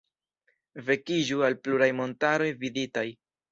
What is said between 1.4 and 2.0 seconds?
al pluraj